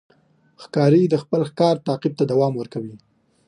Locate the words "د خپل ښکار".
1.09-1.75